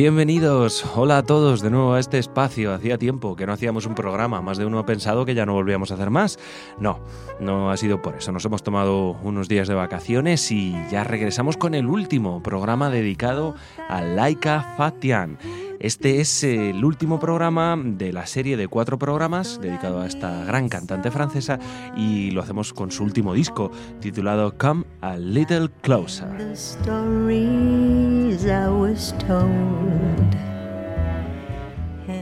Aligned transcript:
Bienvenidos, 0.00 0.82
hola 0.96 1.18
a 1.18 1.22
todos 1.24 1.60
de 1.60 1.68
nuevo 1.68 1.92
a 1.92 2.00
este 2.00 2.16
espacio. 2.16 2.72
Hacía 2.72 2.96
tiempo 2.96 3.36
que 3.36 3.44
no 3.44 3.52
hacíamos 3.52 3.84
un 3.84 3.94
programa, 3.94 4.40
más 4.40 4.56
de 4.56 4.64
uno 4.64 4.78
ha 4.78 4.86
pensado 4.86 5.26
que 5.26 5.34
ya 5.34 5.44
no 5.44 5.52
volvíamos 5.52 5.90
a 5.90 5.94
hacer 5.94 6.08
más. 6.08 6.38
No, 6.78 7.00
no 7.38 7.70
ha 7.70 7.76
sido 7.76 8.00
por 8.00 8.14
eso. 8.14 8.32
Nos 8.32 8.42
hemos 8.46 8.62
tomado 8.62 9.18
unos 9.22 9.46
días 9.46 9.68
de 9.68 9.74
vacaciones 9.74 10.50
y 10.52 10.74
ya 10.90 11.04
regresamos 11.04 11.58
con 11.58 11.74
el 11.74 11.84
último 11.84 12.42
programa 12.42 12.88
dedicado 12.88 13.54
a 13.90 14.00
Laika 14.00 14.74
Fatian. 14.78 15.36
Este 15.80 16.20
es 16.20 16.44
el 16.44 16.84
último 16.84 17.18
programa 17.18 17.74
de 17.82 18.12
la 18.12 18.26
serie 18.26 18.58
de 18.58 18.68
cuatro 18.68 18.98
programas 18.98 19.58
dedicado 19.62 20.02
a 20.02 20.06
esta 20.06 20.44
gran 20.44 20.68
cantante 20.68 21.10
francesa 21.10 21.58
y 21.96 22.30
lo 22.32 22.42
hacemos 22.42 22.74
con 22.74 22.90
su 22.90 23.02
último 23.02 23.32
disco 23.32 23.70
titulado 24.00 24.56
Come 24.58 24.84
a 25.00 25.16
Little 25.16 25.70
Closer. 25.80 26.28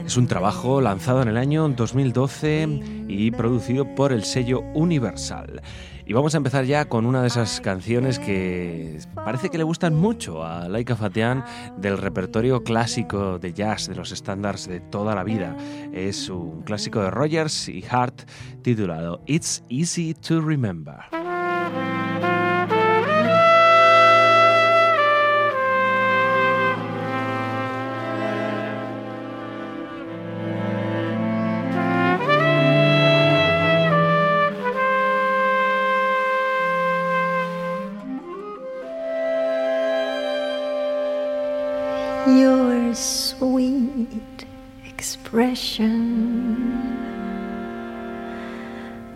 Es 0.09 0.17
un 0.17 0.25
trabajo 0.25 0.81
lanzado 0.81 1.21
en 1.21 1.27
el 1.27 1.37
año 1.37 1.69
2012 1.69 3.05
y 3.07 3.29
producido 3.29 3.93
por 3.93 4.11
el 4.11 4.23
sello 4.23 4.61
Universal. 4.73 5.61
Y 6.03 6.13
vamos 6.13 6.33
a 6.33 6.37
empezar 6.37 6.65
ya 6.65 6.85
con 6.85 7.05
una 7.05 7.21
de 7.21 7.27
esas 7.27 7.61
canciones 7.61 8.17
que 8.17 8.97
parece 9.13 9.51
que 9.51 9.59
le 9.59 9.63
gustan 9.63 9.93
mucho 9.93 10.43
a 10.43 10.67
Laika 10.67 10.95
Fatian 10.95 11.45
del 11.77 11.99
repertorio 11.99 12.63
clásico 12.63 13.37
de 13.37 13.53
jazz, 13.53 13.87
de 13.87 13.93
los 13.93 14.11
estándares 14.11 14.67
de 14.67 14.79
toda 14.79 15.13
la 15.13 15.23
vida. 15.23 15.55
Es 15.93 16.27
un 16.27 16.63
clásico 16.63 17.03
de 17.03 17.11
Rogers 17.11 17.69
y 17.69 17.85
Hart 17.87 18.27
titulado 18.63 19.21
It's 19.27 19.63
Easy 19.69 20.15
to 20.15 20.41
Remember. 20.41 21.18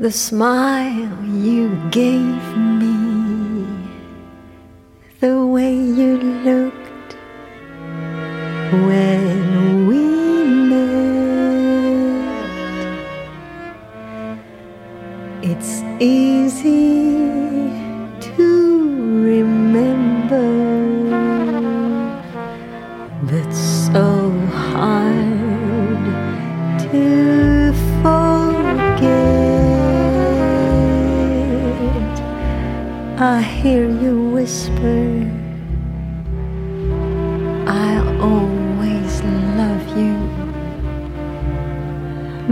The 0.03 0.11
smile 0.11 1.23
you 1.23 1.69
gave 1.89 2.57
me, 2.57 3.65
the 5.21 5.45
way 5.45 5.73
you 5.73 6.17
looked 6.47 7.13
when 8.85 9.12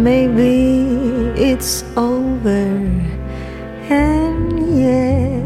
Maybe 0.01 1.29
it's 1.39 1.83
over, 1.95 2.65
and 3.87 4.51
yet 4.75 5.45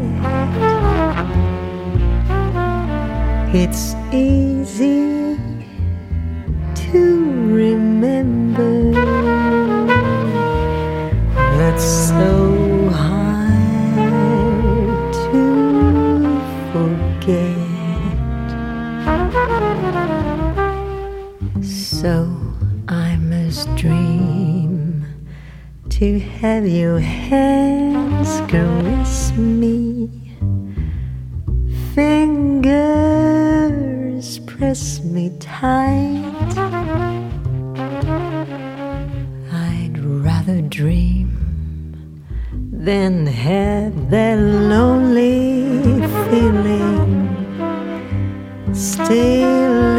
it's 3.54 3.94
have 26.46 26.66
your 26.68 27.00
hands 27.00 28.30
caress 28.48 29.32
me, 29.32 30.08
fingers 31.92 32.78
press 34.50 35.02
me 35.02 35.32
tight. 35.40 36.52
I'd 39.52 39.98
rather 39.98 40.60
dream 40.62 41.28
than 42.70 43.26
have 43.26 44.10
that 44.10 44.38
lonely 44.38 46.00
feeling 46.28 47.10
stealing 48.72 49.95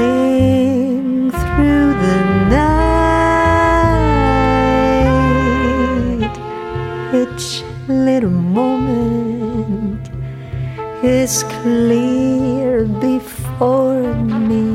is 11.27 11.43
clear 11.61 12.85
before 12.85 14.13
me, 14.49 14.65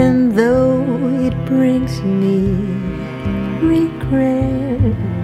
and 0.00 0.32
though 0.38 0.86
it 1.26 1.34
brings 1.44 2.00
me 2.02 2.38
regret, 3.74 5.22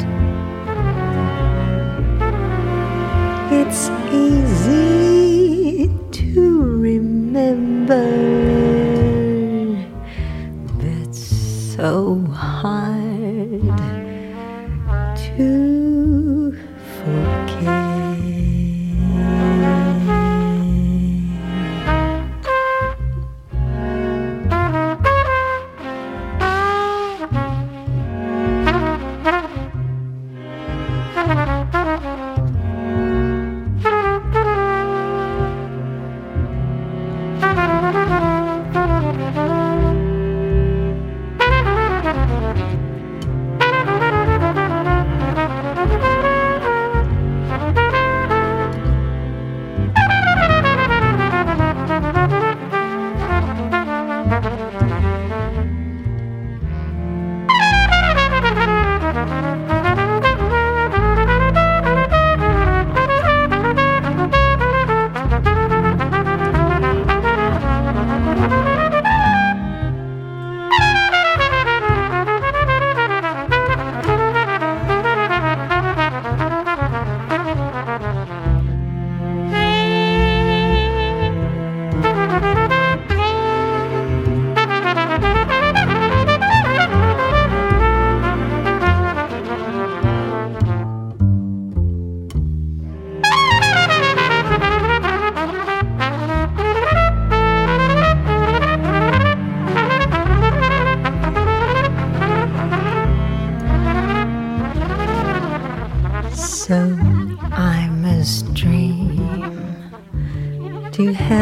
it's 3.53 3.89
easy 4.13 4.36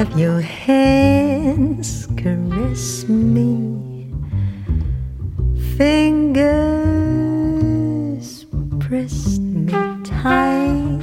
Have 0.05 0.19
your 0.21 0.43
hands 0.43 2.07
caress 2.19 3.09
me, 3.09 4.13
fingers 5.79 6.45
press 8.81 9.39
me 9.39 9.73
tight. 10.05 11.01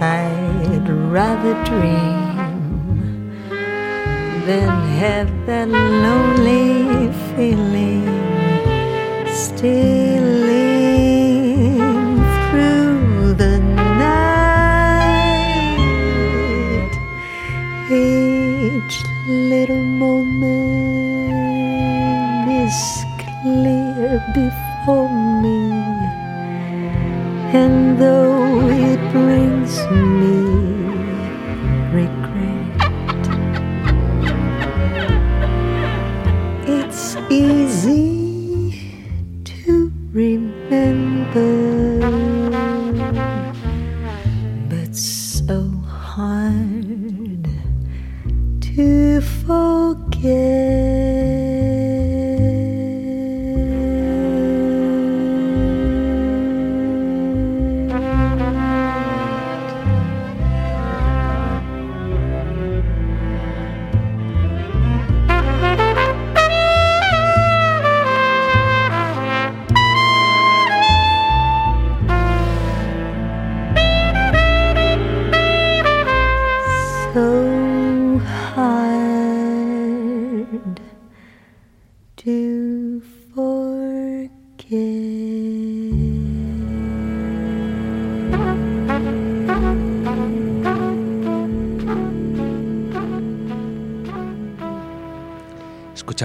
I'd 0.00 0.88
rather 1.10 1.54
dream 1.64 3.32
than 4.46 4.70
have 5.00 5.30
that 5.46 5.68
lonely 5.68 7.10
feeling 7.34 8.06
stealing 9.34 10.15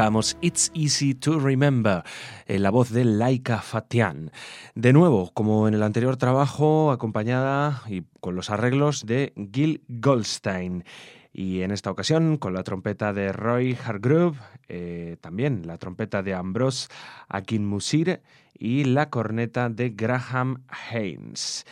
Escuchábamos 0.02 0.36
It's 0.42 0.72
Easy 0.74 1.14
to 1.14 1.40
Remember, 1.40 2.02
en 2.48 2.64
la 2.64 2.72
voz 2.72 2.90
de 2.90 3.06
Laika 3.06 3.62
Fatian. 3.62 4.32
De 4.74 4.94
nuevo, 4.94 5.30
como 5.36 5.68
en 5.68 5.76
el 5.76 5.84
anterior 5.84 6.18
trabajo, 6.18 6.90
acompañada 6.90 7.84
y 7.88 8.02
con 8.20 8.36
los 8.36 8.50
arreglos 8.50 9.06
de 9.06 9.32
Gil 9.54 9.84
Goldstein. 9.90 10.86
Y 11.32 11.62
en 11.62 11.70
esta 11.70 11.92
ocasión 11.92 12.38
con 12.38 12.56
la 12.56 12.64
trompeta 12.64 13.14
de 13.14 13.32
Roy 13.32 13.78
Hargrove, 13.86 14.40
eh, 14.70 15.18
también 15.22 15.68
la 15.68 15.78
trompeta 15.78 16.24
de 16.24 16.34
Ambrose 16.34 16.88
Akinmusire 17.30 18.24
y 18.58 18.86
la 18.86 19.12
corneta 19.12 19.70
de 19.70 19.92
Graham 19.92 20.64
Haynes. 20.90 21.64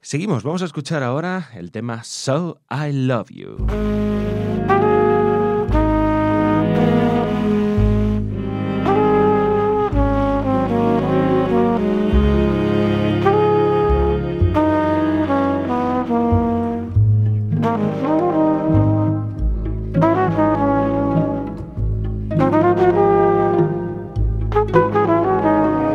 Seguimos, 0.00 0.42
vamos 0.42 0.62
a 0.62 0.64
escuchar 0.64 1.04
ahora 1.04 1.50
el 1.54 1.70
tema 1.70 2.02
So 2.02 2.62
I 2.68 2.90
Love 2.90 3.30
You. 3.30 4.99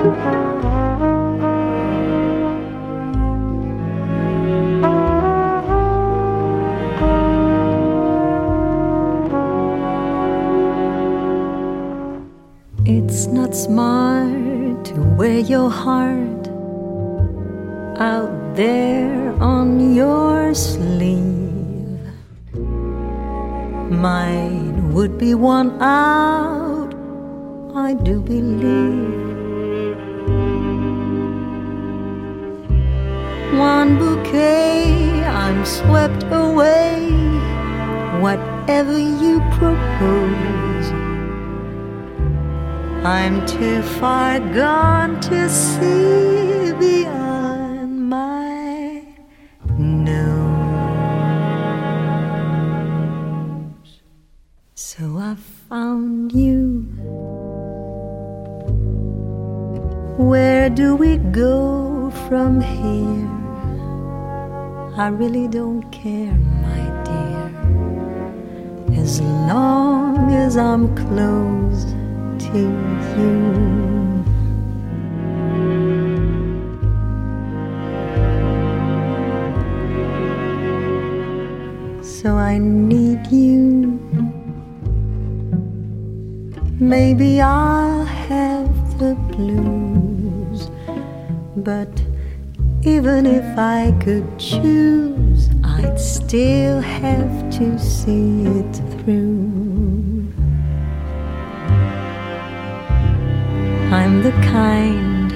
It's 0.05 0.13
not 13.25 13.55
smart 13.55 14.85
to 14.85 14.93
wear 15.17 15.39
your 15.39 15.71
heart 15.71 16.49
out 17.97 18.55
there 18.55 19.33
on 19.41 19.95
your 19.95 20.53
sleeve. 20.53 21.97
Mine 23.89 24.93
would 24.93 25.17
be 25.17 25.33
one 25.33 25.81
out, 25.81 26.93
I 27.73 27.95
do 27.95 28.21
believe. 28.21 29.24
One 33.65 33.97
bouquet, 33.97 35.23
I'm 35.23 35.65
swept 35.65 36.23
away. 36.29 37.09
Whatever 38.25 38.95
you 38.95 39.41
propose. 39.57 40.87
I'm 43.03 43.43
too 43.47 43.81
far 43.97 44.39
gone 44.39 45.19
to 45.21 45.49
see 45.49 46.73
beyond 46.73 48.07
my 48.07 49.03
nose. 49.79 50.81
So 54.75 55.17
I 55.17 55.35
found 55.69 56.33
you. 56.33 56.85
Where 60.17 60.69
do 60.69 60.95
we 60.95 61.17
go 61.17 62.11
from 62.27 62.61
here? 62.61 63.34
I 64.97 65.07
really 65.09 65.49
don't 65.49 65.83
care, 65.91 66.31
my 66.63 66.79
dear, 67.03 67.51
as 69.01 69.19
long 69.19 70.31
as 70.31 70.55
I'm 70.55 70.95
close 70.95 71.83
to 72.47 72.59
you. 73.17 74.23
So 82.01 82.37
I 82.37 82.57
need 82.57 83.27
you. 83.27 83.99
Maybe 86.79 87.41
I'll 87.41 88.05
have 88.05 88.97
the 88.97 89.15
blues, 89.35 90.69
but 91.57 91.89
even 92.87 93.25
if 93.25 93.57
I 93.57 93.91
could 93.99 94.37
choose, 94.37 95.49
I'd 95.63 95.99
still 95.99 96.79
have 96.81 97.49
to 97.57 97.79
see 97.79 98.45
it 98.45 98.75
through. 99.01 100.31
I'm 103.91 104.21
the 104.21 104.31
kind, 104.53 105.31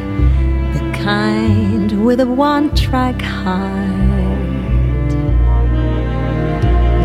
the 0.76 0.98
kind 1.00 2.06
with 2.06 2.20
a 2.20 2.28
one 2.28 2.76
track 2.76 3.20
heart. 3.20 3.90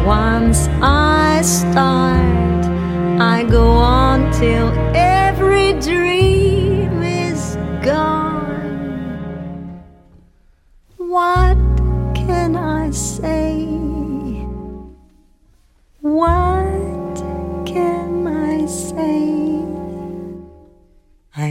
Once 0.05 0.69
I 0.83 1.41
start, 1.43 2.67
I 3.19 3.47
go 3.49 3.67
on 3.69 4.31
till 4.33 4.69
every 4.95 5.73
dream 5.81 7.03
is 7.03 7.57
gone. 7.83 8.24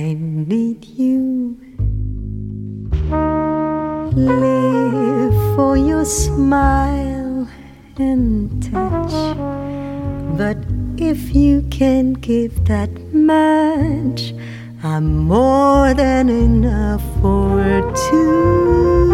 I 0.03 0.17
need 0.19 0.83
you. 0.83 1.57
Live 4.11 5.55
for 5.55 5.77
your 5.77 6.03
smile 6.03 7.47
and 7.97 8.61
touch. 8.61 9.13
But 10.37 10.57
if 10.97 11.33
you 11.33 11.61
can 11.71 12.13
give 12.13 12.65
that 12.65 12.91
much, 13.13 14.33
I'm 14.83 15.19
more 15.19 15.93
than 15.93 16.27
enough 16.27 17.03
for 17.21 17.63
two. 18.09 19.07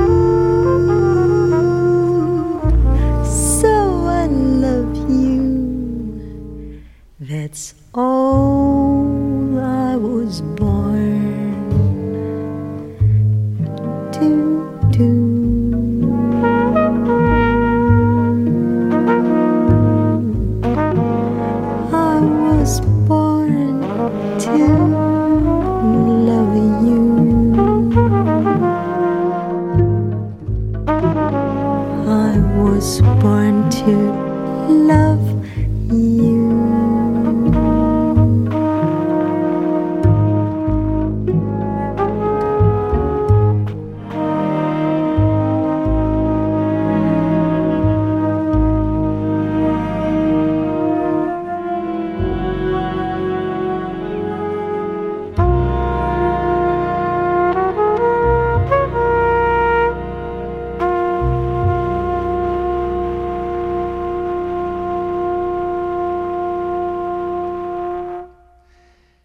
So 3.26 4.08
I 4.08 4.26
love 4.26 4.96
you. 5.08 6.82
That's 7.20 7.76
all 7.94 9.60
I 9.60 9.96
was 9.96 10.42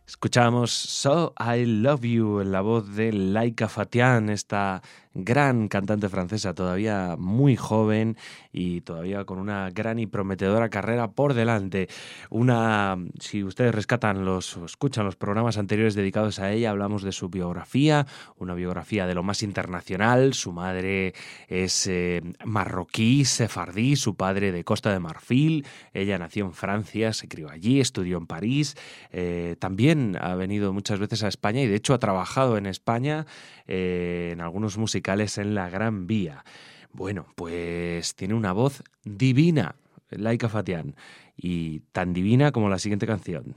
Escuchamos 0.06 0.70
So 0.70 1.32
I 1.40 1.64
Love 1.64 2.04
You 2.04 2.40
en 2.40 2.52
la 2.52 2.60
voz 2.60 2.94
de 2.94 3.10
Laika 3.10 3.68
Fatian, 3.68 4.28
esta 4.28 4.82
gran 5.14 5.68
cantante 5.68 6.08
francesa, 6.08 6.54
todavía 6.54 7.16
muy 7.18 7.56
joven 7.56 8.16
y 8.52 8.80
todavía 8.80 9.24
con 9.24 9.38
una 9.38 9.70
gran 9.70 9.98
y 9.98 10.06
prometedora 10.06 10.68
carrera 10.68 11.12
por 11.12 11.34
delante. 11.34 11.88
Una, 12.30 12.96
si 13.20 13.44
ustedes 13.44 13.74
rescatan 13.74 14.24
los 14.24 14.56
escuchan 14.64 15.04
los 15.04 15.16
programas 15.16 15.56
anteriores 15.56 15.94
dedicados 15.94 16.40
a 16.40 16.52
ella, 16.52 16.70
hablamos 16.70 17.02
de 17.02 17.12
su 17.12 17.28
biografía, 17.28 18.06
una 18.38 18.54
biografía 18.54 19.06
de 19.06 19.14
lo 19.14 19.22
más 19.22 19.42
internacional. 19.42 20.34
Su 20.34 20.52
madre 20.52 21.14
es 21.48 21.86
eh, 21.86 22.20
marroquí, 22.44 23.24
sefardí, 23.24 23.96
su 23.96 24.16
padre 24.16 24.52
de 24.52 24.64
Costa 24.64 24.92
de 24.92 24.98
Marfil. 24.98 25.64
Ella 25.92 26.18
nació 26.18 26.44
en 26.46 26.52
Francia, 26.52 27.12
se 27.12 27.28
crió 27.28 27.50
allí, 27.50 27.80
estudió 27.80 28.18
en 28.18 28.26
París. 28.26 28.76
Eh, 29.12 29.56
también 29.58 30.16
ha 30.20 30.34
venido 30.34 30.72
muchas 30.72 30.98
veces 30.98 31.22
a 31.22 31.28
España 31.28 31.62
y 31.62 31.66
de 31.66 31.76
hecho 31.76 31.94
ha 31.94 31.98
trabajado 31.98 32.56
en 32.56 32.66
España 32.66 33.26
eh, 33.66 34.30
en 34.32 34.40
algunos 34.40 34.76
musicales 34.76 35.03
en 35.38 35.54
la 35.54 35.68
Gran 35.68 36.06
Vía. 36.06 36.44
Bueno, 36.92 37.26
pues 37.34 38.14
tiene 38.14 38.34
una 38.34 38.52
voz 38.52 38.82
divina, 39.04 39.76
Laika 40.08 40.48
Fatian, 40.48 40.94
y 41.36 41.80
tan 41.92 42.12
divina 42.14 42.52
como 42.52 42.68
la 42.68 42.78
siguiente 42.78 43.06
canción. 43.06 43.54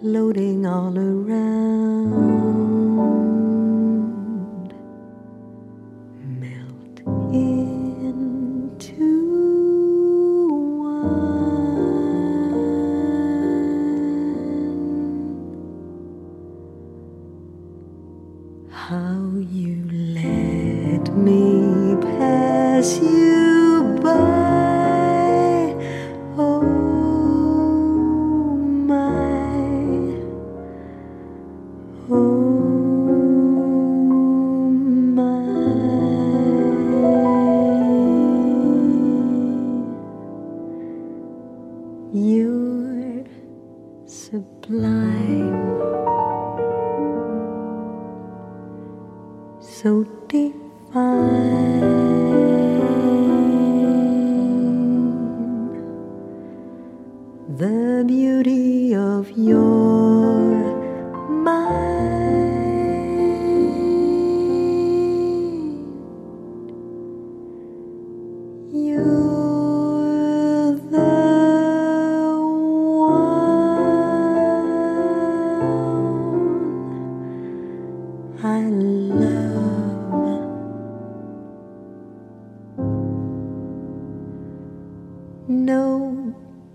Floating 0.00 0.64
all 0.64 0.96
around, 0.96 2.99
You're 42.22 43.24
sublime, 44.04 45.56
so 49.62 50.04
divine. 50.28 51.69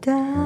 No 0.06 0.45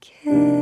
kiss. 0.00 0.57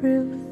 truth. 0.00 0.45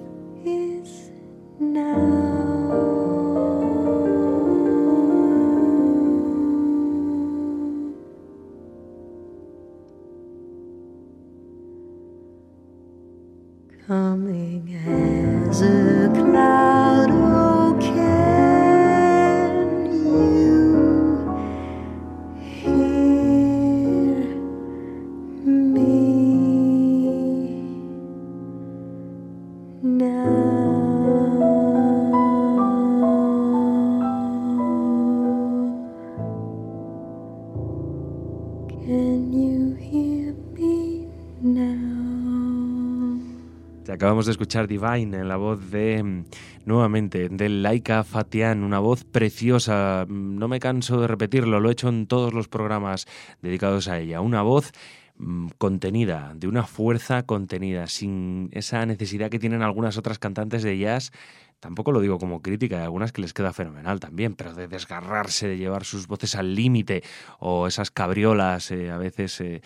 Acabamos 43.95 44.27
de 44.27 44.33
escuchar 44.33 44.67
Divine 44.67 45.19
en 45.19 45.29
la 45.29 45.37
voz 45.37 45.71
de, 45.71 46.03
mm, 46.03 46.25
nuevamente, 46.65 47.29
de 47.29 47.49
Laika 47.49 48.03
Fatian, 48.03 48.65
una 48.65 48.81
voz 48.81 49.05
preciosa. 49.05 50.05
Mm, 50.09 50.37
no 50.37 50.49
me 50.49 50.59
canso 50.59 51.00
de 51.00 51.07
repetirlo, 51.07 51.61
lo 51.61 51.69
he 51.69 51.73
hecho 51.73 51.89
en 51.89 52.07
todos 52.09 52.35
los 52.35 52.49
programas 52.49 53.07
dedicados 53.41 53.87
a 53.87 54.00
ella. 54.00 54.21
Una 54.21 54.43
voz 54.43 54.73
mm, 55.17 55.49
contenida, 55.59 56.33
de 56.35 56.49
una 56.49 56.65
fuerza 56.65 57.23
contenida, 57.23 57.87
sin 57.87 58.49
esa 58.53 58.85
necesidad 58.85 59.31
que 59.31 59.39
tienen 59.39 59.63
algunas 59.63 59.97
otras 59.97 60.19
cantantes 60.19 60.65
de 60.65 60.77
jazz. 60.77 61.13
Tampoco 61.60 61.93
lo 61.93 62.00
digo 62.00 62.19
como 62.19 62.43
crítica, 62.43 62.76
hay 62.76 62.82
algunas 62.82 63.12
que 63.12 63.23
les 63.23 63.32
queda 63.32 63.52
fenomenal 63.52 64.00
también, 64.00 64.34
pero 64.34 64.54
de 64.54 64.69
desgarrarse, 64.69 65.49
de 65.49 65.56
llevar 65.56 65.84
sus 65.84 66.06
voces 66.06 66.34
al 66.34 66.54
límite 66.54 67.02
o 67.38 67.67
esas 67.67 67.90
cabriolas 67.90 68.71
eh, 68.71 68.90
a 68.90 68.99
veces 68.99 69.40
eh, 69.40 69.62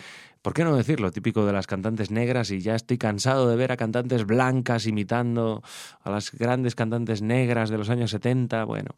¿Por 0.49 0.55
qué 0.55 0.65
no 0.65 0.75
decirlo? 0.75 1.11
Típico 1.11 1.45
de 1.45 1.53
las 1.53 1.67
cantantes 1.67 2.11
negras 2.11 2.51
y 2.51 2.61
ya 2.61 2.75
estoy 2.75 2.97
cansado 2.97 3.51
de 3.51 3.55
ver 3.55 3.71
a 3.71 3.77
cantantes 3.77 4.25
blancas 4.25 4.87
imitando 4.87 5.63
a 6.01 6.09
las 6.09 6.33
grandes 6.33 6.75
cantantes 6.75 7.21
negras 7.21 7.69
de 7.69 7.77
los 7.77 7.91
años 7.91 8.13
70. 8.13 8.65
Bueno, 8.65 8.93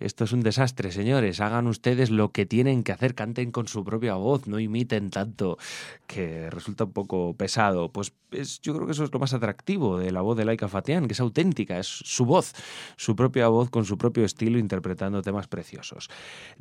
esto 0.00 0.24
es 0.24 0.32
un 0.32 0.40
desastre, 0.40 0.92
señores. 0.92 1.42
Hagan 1.42 1.66
ustedes 1.66 2.08
lo 2.08 2.32
que 2.32 2.46
tienen 2.46 2.82
que 2.84 2.92
hacer, 2.92 3.14
canten 3.14 3.50
con 3.50 3.68
su 3.68 3.84
propia 3.84 4.14
voz, 4.14 4.46
no 4.46 4.58
imiten 4.58 5.10
tanto, 5.10 5.58
que 6.06 6.48
resulta 6.48 6.84
un 6.84 6.92
poco 6.92 7.36
pesado. 7.36 7.92
Pues 7.92 8.14
yo 8.62 8.74
creo 8.74 8.86
que 8.86 8.92
eso 8.92 9.04
es 9.04 9.12
lo 9.12 9.18
más 9.18 9.34
atractivo 9.34 9.98
de 9.98 10.10
la 10.10 10.22
voz 10.22 10.38
de 10.38 10.46
Laika 10.46 10.68
Fatian, 10.68 11.06
que 11.06 11.12
es 11.12 11.20
auténtica, 11.20 11.78
es 11.78 11.86
su 11.86 12.24
voz, 12.24 12.54
su 12.96 13.14
propia 13.14 13.48
voz 13.48 13.68
con 13.68 13.84
su 13.84 13.98
propio 13.98 14.24
estilo 14.24 14.58
interpretando 14.58 15.20
temas 15.20 15.48
preciosos. 15.48 16.08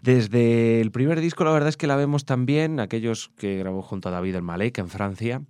Desde 0.02 0.82
el 0.82 0.92
primer 0.92 1.22
disco 1.22 1.46
la 1.46 1.52
verdad 1.52 1.70
es 1.70 1.78
que 1.78 1.88
la 1.88 1.96
vemos 1.96 2.26
también, 2.26 2.82
aquellos 2.82 3.32
que 3.38 3.58
grabó 3.58 3.82
junto 3.82 4.10
a 4.10 4.12
David 4.12 4.33
Malek 4.42 4.80
en 4.80 4.90
Francia, 4.90 5.42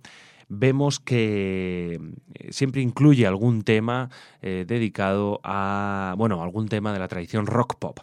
vemos 0.48 1.00
que 1.00 2.00
eh, 2.34 2.52
siempre 2.52 2.82
incluye 2.82 3.26
algún 3.26 3.62
tema 3.62 4.10
eh, 4.42 4.64
dedicado 4.66 5.40
a, 5.42 6.14
bueno, 6.18 6.42
algún 6.42 6.68
tema 6.68 6.92
de 6.92 6.98
la 6.98 7.08
tradición 7.08 7.46
rock 7.46 7.76
pop. 7.78 8.00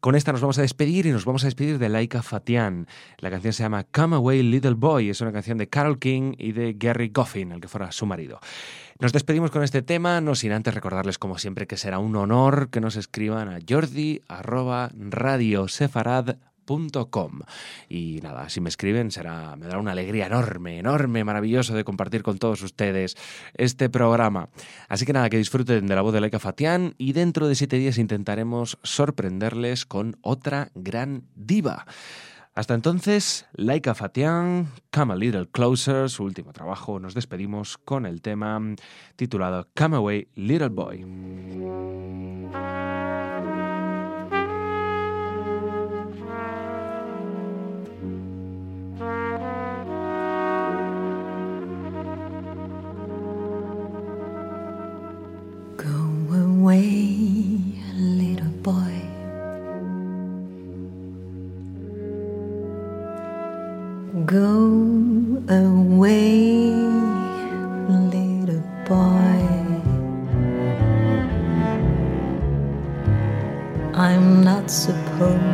Con 0.00 0.16
esta 0.16 0.32
nos 0.32 0.40
vamos 0.40 0.58
a 0.58 0.62
despedir 0.62 1.06
y 1.06 1.12
nos 1.12 1.24
vamos 1.24 1.44
a 1.44 1.46
despedir 1.46 1.78
de 1.78 1.88
Laika 1.88 2.22
Fatian. 2.24 2.88
La 3.18 3.30
canción 3.30 3.52
se 3.52 3.62
llama 3.62 3.84
Come 3.84 4.16
Away 4.16 4.42
Little 4.42 4.74
Boy, 4.74 5.10
es 5.10 5.20
una 5.20 5.30
canción 5.30 5.58
de 5.58 5.68
Carol 5.68 6.00
King 6.00 6.34
y 6.38 6.50
de 6.50 6.72
Gary 6.72 7.12
Goffin, 7.14 7.52
el 7.52 7.60
que 7.60 7.68
fuera 7.68 7.92
su 7.92 8.04
marido. 8.04 8.40
Nos 8.98 9.12
despedimos 9.12 9.52
con 9.52 9.62
este 9.62 9.80
tema, 9.80 10.20
no 10.20 10.34
sin 10.34 10.50
antes 10.50 10.74
recordarles 10.74 11.18
como 11.18 11.38
siempre 11.38 11.68
que 11.68 11.76
será 11.76 12.00
un 12.00 12.16
honor 12.16 12.68
que 12.70 12.80
nos 12.80 12.96
escriban 12.96 13.48
a 13.48 13.58
jordi 13.68 14.22
y 17.88 18.20
nada, 18.22 18.48
si 18.48 18.60
me 18.60 18.68
escriben 18.68 19.10
será, 19.10 19.56
me 19.56 19.66
dará 19.66 19.78
una 19.78 19.92
alegría 19.92 20.26
enorme, 20.26 20.78
enorme, 20.78 21.24
maravilloso 21.24 21.74
de 21.74 21.84
compartir 21.84 22.22
con 22.22 22.38
todos 22.38 22.62
ustedes 22.62 23.16
este 23.54 23.88
programa. 23.90 24.48
Así 24.88 25.04
que 25.04 25.12
nada, 25.12 25.28
que 25.28 25.38
disfruten 25.38 25.86
de 25.86 25.94
la 25.94 26.02
voz 26.02 26.12
de 26.12 26.20
Laika 26.20 26.38
Fatian 26.38 26.94
y 26.98 27.12
dentro 27.12 27.48
de 27.48 27.54
siete 27.54 27.76
días 27.76 27.98
intentaremos 27.98 28.78
sorprenderles 28.82 29.84
con 29.86 30.16
otra 30.22 30.70
gran 30.74 31.24
diva. 31.34 31.86
Hasta 32.54 32.74
entonces, 32.74 33.46
Laika 33.54 33.94
Fatian, 33.94 34.68
Come 34.92 35.14
a 35.14 35.16
Little 35.16 35.48
Closer, 35.50 36.10
su 36.10 36.24
último 36.24 36.52
trabajo, 36.52 37.00
nos 37.00 37.14
despedimos 37.14 37.78
con 37.78 38.04
el 38.04 38.20
tema 38.20 38.60
titulado 39.16 39.68
Come 39.74 39.96
Away 39.96 40.28
Little 40.34 40.68
Boy. 40.68 42.41
Away, 56.62 57.18
little 57.96 58.46
boy. 58.62 58.94
Go 64.24 65.42
away, 65.48 66.70
little 67.88 68.62
boy. 68.86 69.42
I'm 73.94 74.44
not 74.44 74.70
supposed 74.70 75.51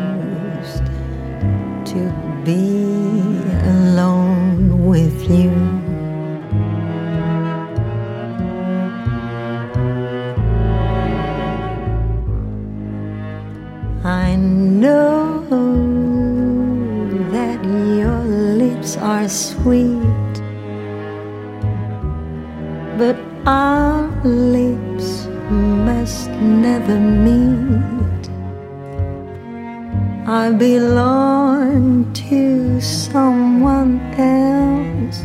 belong 30.99 32.13
to 32.13 32.81
someone 32.81 34.01
else, 34.19 35.21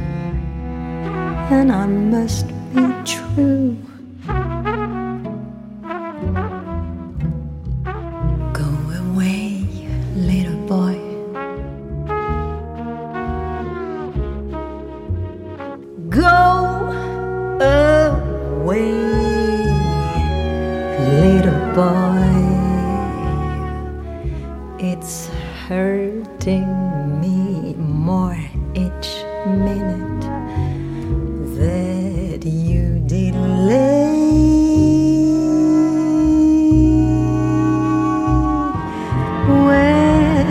and 1.50 1.72
I 1.72 1.88
must 1.88 2.53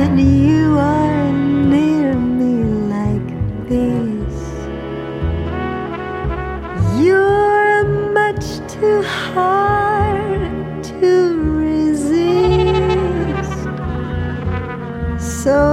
And 0.02 0.18
you 0.20 0.76
are 0.78 1.32
near 1.32 2.14
me 2.14 2.54
like 2.90 3.30
this. 3.68 4.34
You're 7.00 7.84
much 8.12 8.46
too 8.66 9.02
hard 9.02 10.82
to 10.82 11.10
resist. 11.64 12.82
So 15.44 15.71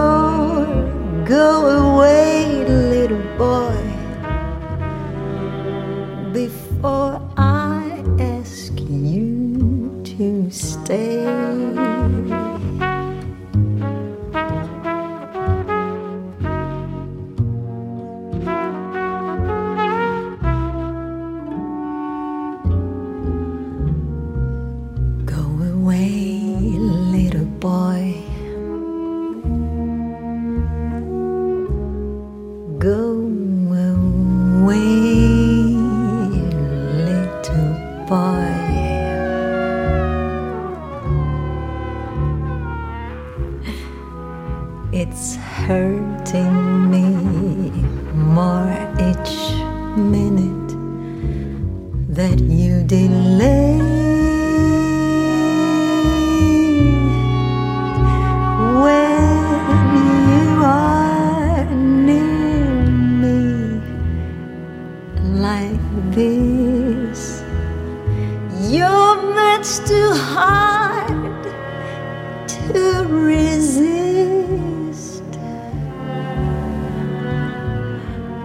to 72.74 73.06
resist. 73.10 73.80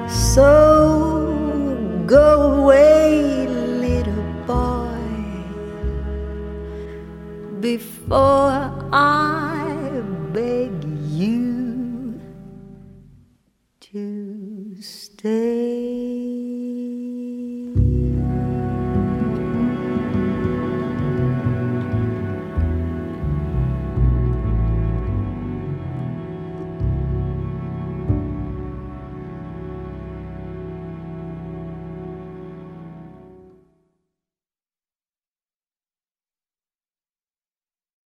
So 0.09 0.64